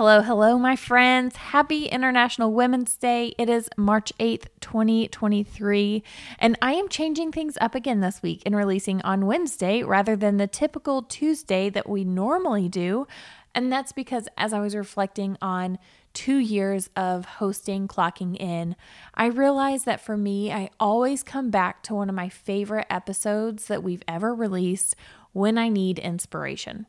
[0.00, 1.36] Hello, hello, my friends.
[1.36, 3.34] Happy International Women's Day.
[3.36, 6.02] It is March 8th, 2023,
[6.38, 10.38] and I am changing things up again this week and releasing on Wednesday rather than
[10.38, 13.06] the typical Tuesday that we normally do.
[13.54, 15.78] And that's because as I was reflecting on
[16.14, 18.76] two years of hosting Clocking In,
[19.14, 23.66] I realized that for me, I always come back to one of my favorite episodes
[23.66, 24.96] that we've ever released
[25.32, 26.86] when I need inspiration.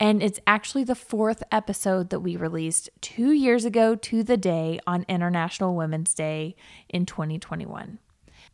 [0.00, 4.80] And it's actually the fourth episode that we released two years ago to the day
[4.86, 6.56] on International Women's Day
[6.88, 7.98] in 2021.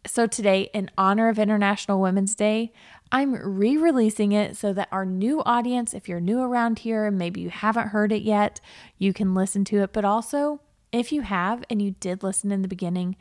[0.06, 2.72] So, today, in honor of International Women's Day,
[3.12, 7.18] I'm re releasing it so that our new audience, if you're new around here and
[7.18, 8.60] maybe you haven't heard it yet,
[8.96, 9.92] you can listen to it.
[9.92, 10.60] But also,
[10.92, 13.16] if you have and you did listen in the beginning,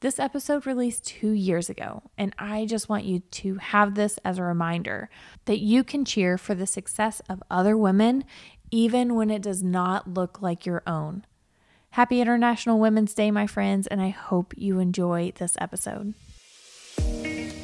[0.00, 4.38] this episode released two years ago, and I just want you to have this as
[4.38, 5.10] a reminder
[5.44, 8.24] that you can cheer for the success of other women
[8.70, 11.26] even when it does not look like your own.
[11.90, 16.14] Happy International Women's Day, my friends, and I hope you enjoy this episode.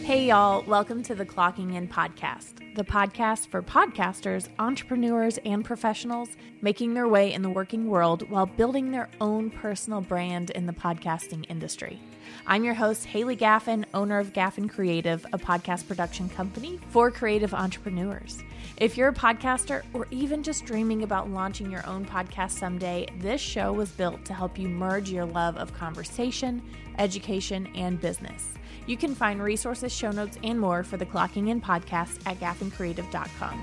[0.07, 6.29] Hey, y'all, welcome to the Clocking In podcast, the podcast for podcasters, entrepreneurs, and professionals
[6.63, 10.73] making their way in the working world while building their own personal brand in the
[10.73, 11.99] podcasting industry.
[12.47, 17.53] I'm your host, Haley Gaffin, owner of Gaffin Creative, a podcast production company for creative
[17.53, 18.45] entrepreneurs.
[18.77, 23.41] If you're a podcaster or even just dreaming about launching your own podcast someday, this
[23.41, 26.63] show was built to help you merge your love of conversation,
[26.97, 28.53] education, and business.
[28.87, 33.63] You can find resources, show notes, and more for the Clocking In podcast at gaffincreative.com.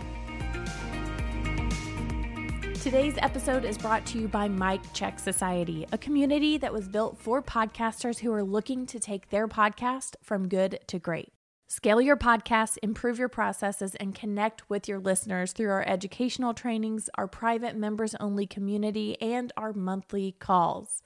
[2.84, 7.18] Today's episode is brought to you by Mic Check Society, a community that was built
[7.18, 11.32] for podcasters who are looking to take their podcast from good to great.
[11.68, 17.10] Scale your podcast, improve your processes, and connect with your listeners through our educational trainings,
[17.16, 21.02] our private members only community, and our monthly calls.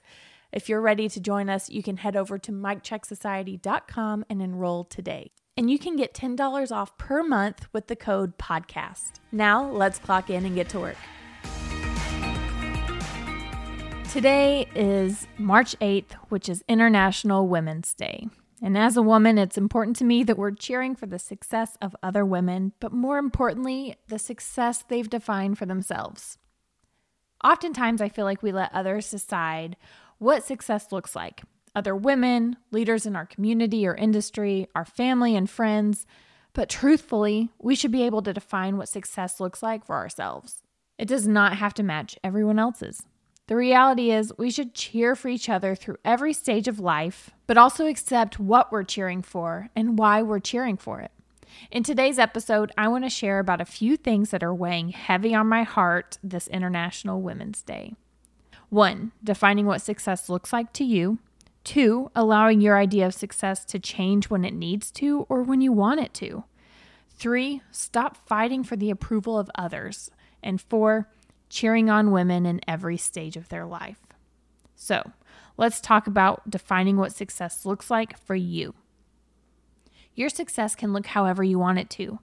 [0.50, 5.32] If you're ready to join us, you can head over to micchecksociety.com and enroll today.
[5.58, 9.20] And you can get $10 off per month with the code PODCAST.
[9.30, 10.96] Now, let's clock in and get to work.
[14.10, 18.26] Today is March 8th, which is International Women's Day.
[18.62, 21.94] And as a woman, it's important to me that we're cheering for the success of
[22.02, 26.38] other women, but more importantly, the success they've defined for themselves.
[27.44, 29.76] Oftentimes, I feel like we let others decide
[30.18, 31.42] what success looks like
[31.74, 36.06] other women, leaders in our community or industry, our family and friends.
[36.52, 40.62] But truthfully, we should be able to define what success looks like for ourselves.
[40.98, 43.02] It does not have to match everyone else's.
[43.46, 47.56] The reality is, we should cheer for each other through every stage of life, but
[47.56, 51.12] also accept what we're cheering for and why we're cheering for it.
[51.70, 55.34] In today's episode, I want to share about a few things that are weighing heavy
[55.34, 57.94] on my heart this International Women's Day.
[58.70, 61.18] One, defining what success looks like to you.
[61.64, 65.72] Two, allowing your idea of success to change when it needs to or when you
[65.72, 66.44] want it to.
[67.10, 70.10] Three, stop fighting for the approval of others.
[70.42, 71.08] And four,
[71.48, 73.98] cheering on women in every stage of their life.
[74.76, 75.12] So,
[75.56, 78.74] let's talk about defining what success looks like for you.
[80.14, 82.20] Your success can look however you want it to.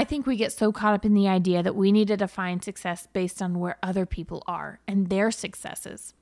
[0.00, 2.62] I think we get so caught up in the idea that we need to define
[2.62, 6.14] success based on where other people are and their successes.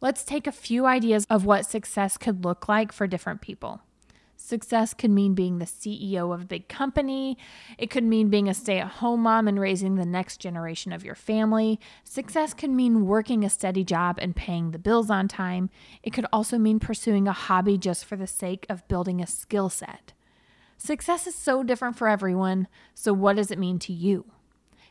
[0.00, 3.82] Let's take a few ideas of what success could look like for different people.
[4.34, 7.36] Success could mean being the CEO of a big company.
[7.76, 11.04] It could mean being a stay at home mom and raising the next generation of
[11.04, 11.78] your family.
[12.04, 15.68] Success could mean working a steady job and paying the bills on time.
[16.02, 19.68] It could also mean pursuing a hobby just for the sake of building a skill
[19.68, 20.14] set.
[20.84, 24.24] Success is so different for everyone, so what does it mean to you?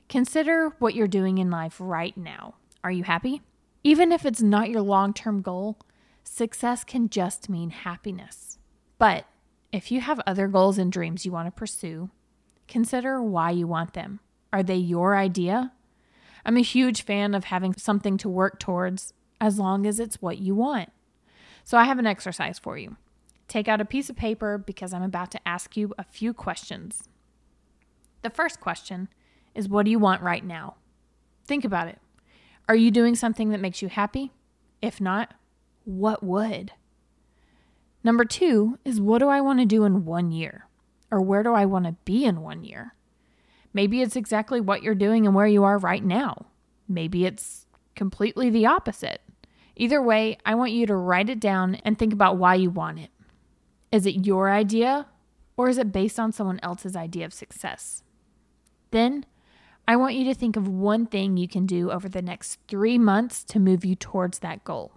[0.07, 2.56] Consider what you're doing in life right now.
[2.81, 3.41] Are you happy?
[3.84, 5.78] Even if it's not your long term goal,
[6.24, 8.57] success can just mean happiness.
[9.00, 9.25] But
[9.74, 12.09] if you have other goals and dreams you want to pursue,
[12.69, 14.22] consider why you want them.
[14.53, 15.74] Are they your idea?
[16.46, 20.38] I'm a huge fan of having something to work towards as long as it's what
[20.38, 20.89] you want.
[21.65, 22.95] So I have an exercise for you.
[23.51, 27.09] Take out a piece of paper because I'm about to ask you a few questions.
[28.21, 29.09] The first question
[29.53, 30.75] is What do you want right now?
[31.45, 32.00] Think about it.
[32.69, 34.31] Are you doing something that makes you happy?
[34.81, 35.33] If not,
[35.83, 36.71] what would?
[38.06, 40.69] Number two is what do I want to do in one year?
[41.12, 42.95] Or where do I want to be in one year?
[43.74, 46.45] Maybe it's exactly what you're doing and where you are right now.
[46.88, 47.65] Maybe it's
[47.98, 49.19] completely the opposite.
[49.75, 53.00] Either way, I want you to write it down and think about why you want
[53.00, 53.09] it.
[53.91, 55.07] Is it your idea
[55.57, 58.03] or is it based on someone else's idea of success?
[58.91, 59.25] Then
[59.88, 62.97] I want you to think of one thing you can do over the next three
[62.97, 64.93] months to move you towards that goal.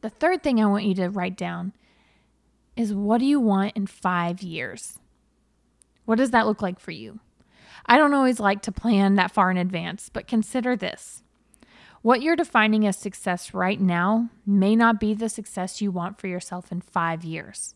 [0.00, 1.72] The third thing I want you to write down
[2.76, 4.98] is what do you want in five years?
[6.06, 7.20] What does that look like for you?
[7.86, 11.22] I don't always like to plan that far in advance, but consider this.
[12.02, 16.28] What you're defining as success right now may not be the success you want for
[16.28, 17.74] yourself in five years.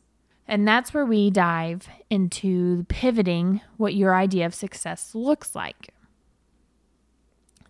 [0.49, 5.91] And that's where we dive into pivoting what your idea of success looks like.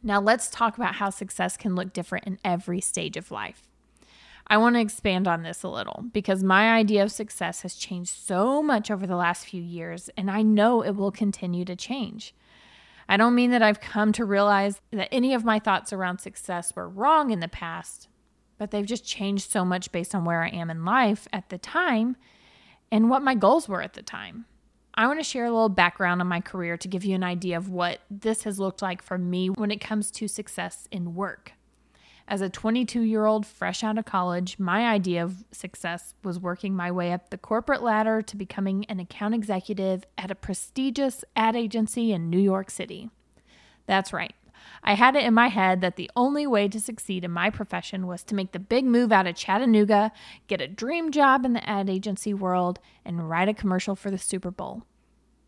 [0.01, 3.69] Now, let's talk about how success can look different in every stage of life.
[4.47, 8.11] I want to expand on this a little because my idea of success has changed
[8.11, 12.35] so much over the last few years, and I know it will continue to change.
[13.09, 16.75] I don't mean that I've come to realize that any of my thoughts around success
[16.75, 18.09] were wrong in the past,
[18.59, 21.59] but they've just changed so much based on where I am in life at the
[21.59, 22.17] time
[22.91, 24.47] and what my goals were at the time.
[24.95, 27.57] I want to share a little background on my career to give you an idea
[27.57, 31.53] of what this has looked like for me when it comes to success in work.
[32.27, 36.75] As a 22 year old fresh out of college, my idea of success was working
[36.75, 41.55] my way up the corporate ladder to becoming an account executive at a prestigious ad
[41.55, 43.11] agency in New York City.
[43.87, 44.33] That's right.
[44.83, 48.07] I had it in my head that the only way to succeed in my profession
[48.07, 50.11] was to make the big move out of Chattanooga,
[50.47, 54.17] get a dream job in the ad agency world, and write a commercial for the
[54.17, 54.85] Super Bowl.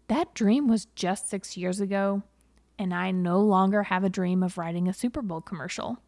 [0.09, 2.23] That dream was just six years ago,
[2.79, 5.99] and I no longer have a dream of writing a Super Bowl commercial.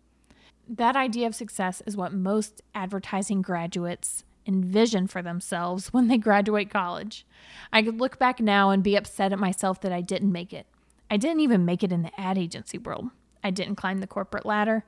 [0.68, 6.70] That idea of success is what most advertising graduates envision for themselves when they graduate
[6.70, 7.26] college.
[7.72, 10.66] I could look back now and be upset at myself that I didn't make it.
[11.10, 13.10] I didn't even make it in the ad agency world.
[13.42, 14.84] I didn't climb the corporate ladder.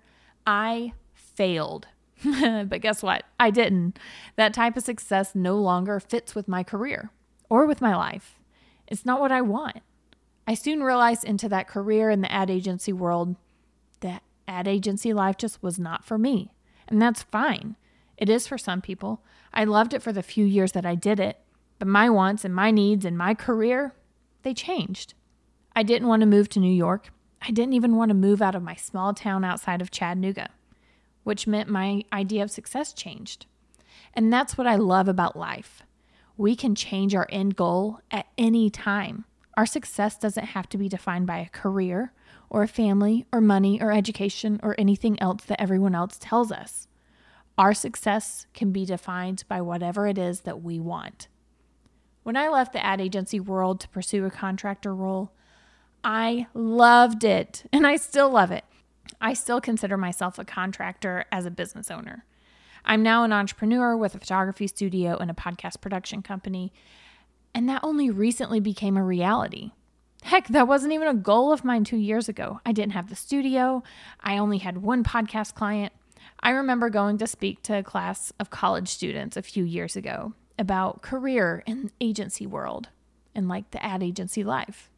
[0.46, 1.86] I failed.
[2.24, 3.24] but guess what?
[3.38, 3.98] I didn't.
[4.36, 7.10] That type of success no longer fits with my career
[7.48, 8.38] or with my life.
[8.86, 9.78] It's not what I want.
[10.46, 13.36] I soon realized into that career in the ad agency world
[14.50, 16.52] ad agency life just was not for me.
[16.88, 17.76] And that's fine.
[18.19, 19.23] It is for some people.
[19.55, 21.38] I loved it for the few years that I did it,
[21.79, 23.94] but my wants and my needs and my career,
[24.43, 25.14] they changed.
[25.75, 27.11] I didn't want to move to New York.
[27.41, 30.50] I didn't even want to move out of my small town outside of Chattanooga,
[31.23, 33.47] which meant my idea of success changed.
[34.12, 35.82] And that's what I love about life.
[36.37, 39.25] We can change our end goal at any time.
[39.56, 42.12] Our success doesn't have to be defined by a career
[42.50, 46.88] or family or money or education or anything else that everyone else tells us.
[47.56, 51.29] Our success can be defined by whatever it is that we want.
[52.23, 55.32] When I left the ad agency world to pursue a contractor role,
[56.02, 58.64] I loved it and I still love it.
[59.20, 62.25] I still consider myself a contractor as a business owner.
[62.85, 66.73] I'm now an entrepreneur with a photography studio and a podcast production company,
[67.55, 69.73] and that only recently became a reality.
[70.22, 72.61] Heck, that wasn't even a goal of mine two years ago.
[72.64, 73.82] I didn't have the studio,
[74.20, 75.93] I only had one podcast client.
[76.43, 80.34] I remember going to speak to a class of college students a few years ago
[80.58, 82.88] about career in agency world
[83.34, 84.90] and like the ad agency life.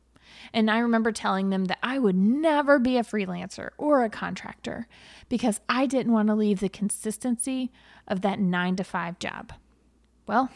[0.53, 4.87] And I remember telling them that I would never be a freelancer or a contractor
[5.29, 7.71] because I didn't want to leave the consistency
[8.09, 9.53] of that nine to five job.
[10.27, 10.51] Well,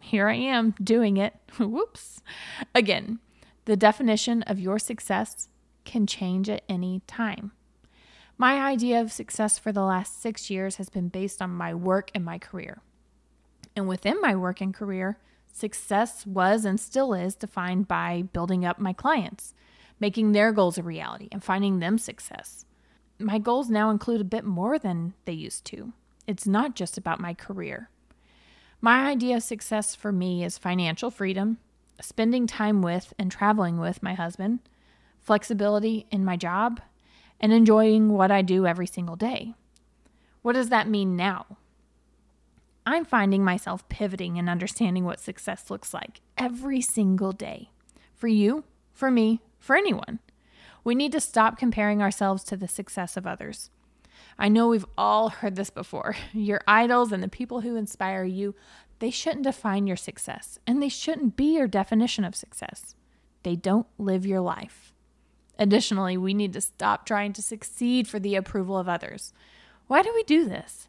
[0.00, 1.34] here I am doing it.
[1.58, 2.22] Whoops.
[2.74, 3.18] Again,
[3.64, 5.48] the definition of your success
[5.84, 7.52] can change at any time.
[8.36, 12.10] My idea of success for the last six years has been based on my work
[12.14, 12.80] and my career.
[13.76, 15.18] And within my work and career,
[15.52, 19.54] Success was and still is defined by building up my clients,
[19.98, 22.64] making their goals a reality, and finding them success.
[23.18, 25.92] My goals now include a bit more than they used to.
[26.26, 27.90] It's not just about my career.
[28.80, 31.58] My idea of success for me is financial freedom,
[32.02, 34.60] spending time with and traveling with my husband,
[35.20, 36.80] flexibility in my job,
[37.40, 39.54] and enjoying what I do every single day.
[40.42, 41.58] What does that mean now?
[42.86, 47.70] I'm finding myself pivoting and understanding what success looks like every single day.
[48.14, 50.18] For you, for me, for anyone.
[50.82, 53.70] We need to stop comparing ourselves to the success of others.
[54.38, 56.16] I know we've all heard this before.
[56.32, 58.54] Your idols and the people who inspire you,
[59.00, 62.94] they shouldn't define your success, and they shouldn't be your definition of success.
[63.42, 64.92] They don't live your life.
[65.58, 69.32] Additionally, we need to stop trying to succeed for the approval of others.
[69.88, 70.88] Why do we do this?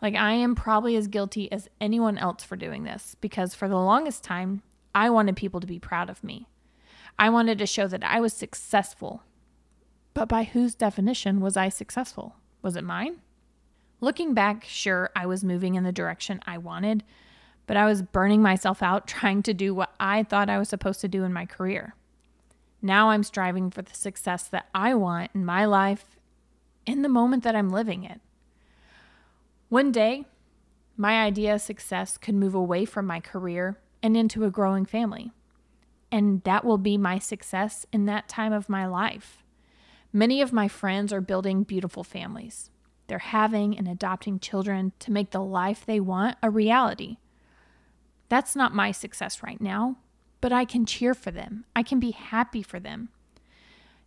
[0.00, 3.76] Like, I am probably as guilty as anyone else for doing this because for the
[3.76, 4.62] longest time,
[4.94, 6.48] I wanted people to be proud of me.
[7.18, 9.22] I wanted to show that I was successful.
[10.14, 12.36] But by whose definition was I successful?
[12.62, 13.20] Was it mine?
[14.00, 17.04] Looking back, sure, I was moving in the direction I wanted,
[17.66, 21.00] but I was burning myself out trying to do what I thought I was supposed
[21.02, 21.94] to do in my career.
[22.80, 26.18] Now I'm striving for the success that I want in my life
[26.84, 28.20] in the moment that I'm living it.
[29.68, 30.24] One day,
[30.96, 35.32] my idea of success could move away from my career and into a growing family.
[36.10, 39.42] And that will be my success in that time of my life.
[40.12, 42.70] Many of my friends are building beautiful families.
[43.06, 47.16] They're having and adopting children to make the life they want a reality.
[48.32, 49.96] That's not my success right now,
[50.40, 51.66] but I can cheer for them.
[51.76, 53.10] I can be happy for them.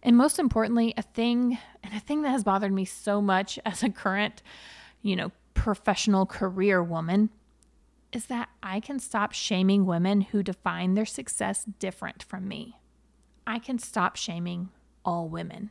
[0.01, 3.83] And most importantly, a thing, and a thing that has bothered me so much as
[3.83, 4.41] a current,
[5.03, 7.29] you know, professional career woman,
[8.11, 12.79] is that I can stop shaming women who define their success different from me.
[13.45, 14.69] I can stop shaming
[15.05, 15.69] all women.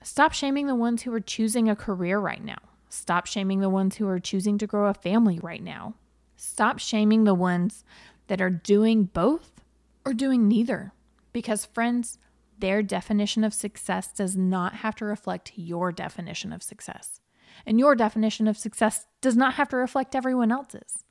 [0.00, 2.58] Stop shaming the ones who are choosing a career right now.
[2.88, 5.94] Stop shaming the ones who are choosing to grow a family right now.
[6.40, 7.84] Stop shaming the ones
[8.28, 9.60] that are doing both
[10.06, 10.92] or doing neither.
[11.32, 12.18] Because, friends,
[12.56, 17.20] their definition of success does not have to reflect your definition of success.
[17.66, 21.04] And your definition of success does not have to reflect everyone else's.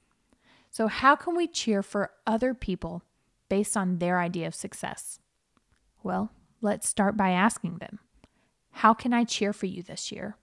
[0.69, 3.03] So, how can we cheer for other people
[3.49, 5.19] based on their idea of success?
[6.03, 6.31] Well,
[6.61, 7.99] let's start by asking them
[8.71, 10.37] How can I cheer for you this year,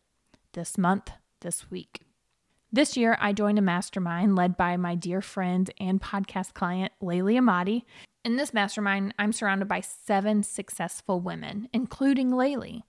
[0.52, 1.10] this month,
[1.40, 2.00] this week?
[2.74, 7.38] This year, I joined a mastermind led by my dear friend and podcast client, Laylee
[7.38, 7.84] Emadi.
[8.24, 12.82] in this mastermind, I'm surrounded by seven successful women, including Laylee.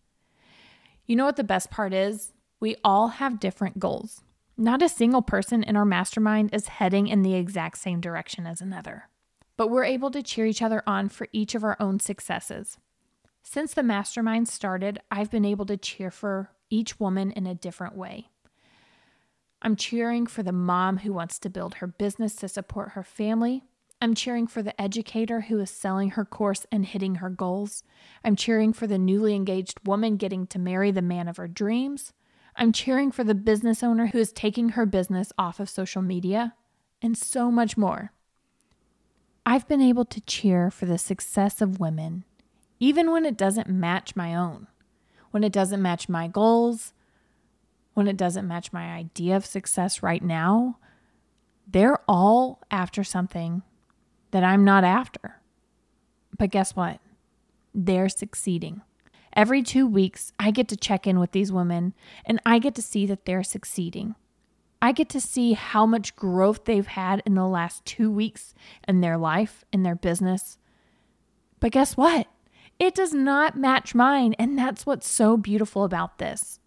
[1.06, 2.34] You know what the best part is?
[2.60, 4.24] We all have different goals.
[4.58, 8.62] Not a single person in our mastermind is heading in the exact same direction as
[8.62, 9.10] another,
[9.56, 12.80] but we're able to cheer each other on for each of our own successes.
[13.44, 17.96] Since the mastermind started, I've been able to cheer for each woman in a different
[17.96, 18.32] way.
[19.66, 23.64] I'm cheering for the mom who wants to build her business to support her family
[24.02, 27.84] I'm cheering for the educator who is selling her course and hitting her goals.
[28.24, 32.14] I'm cheering for the newly engaged woman getting to marry the man of her dreams.
[32.56, 36.54] I'm cheering for the business owner who is taking her business off of social media,
[37.02, 38.12] and so much more.
[39.46, 42.26] I've been able to cheer for the success of women,
[42.80, 44.68] even when it doesn't match my own,
[45.32, 46.94] when it doesn't match my goals,
[47.96, 50.78] when it doesn't match my idea of success right now.
[51.68, 53.64] They're all after something
[54.30, 55.42] that I'm not after.
[56.38, 57.00] But guess what?
[57.74, 58.82] They're succeeding.
[59.34, 61.94] Every two weeks, I get to check in with these women
[62.26, 64.16] and I get to see that they're succeeding.
[64.82, 68.54] I get to see how much growth they've had in the last two weeks
[68.88, 70.58] in their life, in their business.
[71.60, 72.28] But guess what?
[72.78, 74.36] It does not match mine.
[74.38, 76.60] And that's what's so beautiful about this.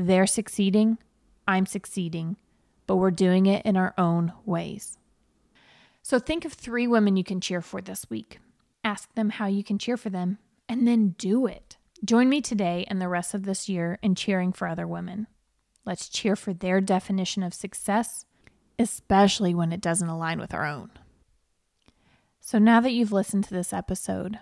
[0.00, 0.98] They're succeeding,
[1.48, 2.36] I'm succeeding,
[2.86, 4.96] but we're doing it in our own ways.
[6.02, 8.38] So think of three women you can cheer for this week.
[8.84, 10.38] Ask them how you can cheer for them,
[10.68, 11.78] and then do it.
[12.04, 15.26] Join me today and the rest of this year in cheering for other women.
[15.84, 18.24] Let's cheer for their definition of success,
[18.78, 20.92] especially when it doesn't align with our own.
[22.40, 24.38] So now that you've listened to this episode,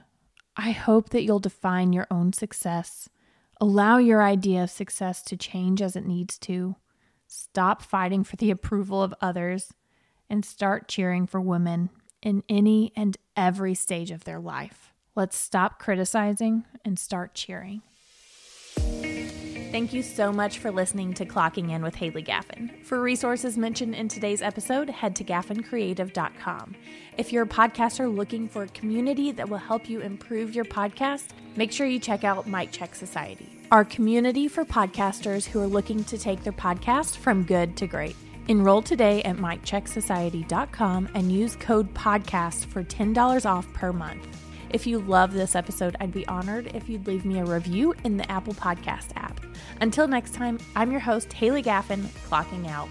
[0.55, 3.09] I hope that you'll define your own success,
[3.61, 6.77] allow your idea of success to change as it needs to,
[7.27, 9.73] stop fighting for the approval of others
[10.29, 11.91] and start cheering for women
[12.23, 14.93] in any and every stage of their life.
[15.15, 17.83] Let's stop criticizing and start cheering.
[19.73, 22.83] Thank you so much for listening to Clocking In with Haley Gaffin.
[22.85, 26.75] For resources mentioned in today's episode, head to gaffincreative.com.
[27.19, 31.29] If you're a podcaster looking for a community that will help you improve your podcast,
[31.57, 36.05] make sure you check out Mic Check Society, our community for podcasters who are looking
[36.05, 38.17] to take their podcast from good to great.
[38.49, 44.27] Enroll today at micchecksociety.com and use code PODCAST for $10 off per month.
[44.71, 48.17] If you love this episode, I'd be honored if you'd leave me a review in
[48.17, 49.36] the Apple Podcast app.
[49.81, 52.89] Until next time, I'm your host, Haley Gaffin, clocking out.